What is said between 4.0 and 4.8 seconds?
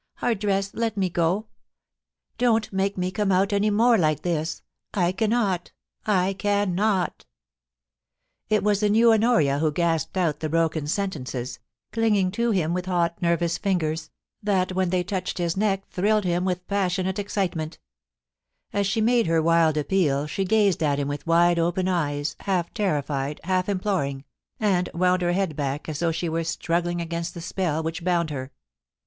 this.